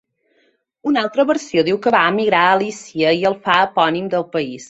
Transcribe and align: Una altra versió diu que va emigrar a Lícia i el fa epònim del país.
Una 0.91 1.03
altra 1.05 1.25
versió 1.31 1.65
diu 1.67 1.77
que 1.83 1.93
va 1.97 2.01
emigrar 2.13 2.41
a 2.53 2.57
Lícia 2.63 3.13
i 3.21 3.23
el 3.33 3.39
fa 3.47 3.61
epònim 3.69 4.11
del 4.17 4.29
país. 4.37 4.59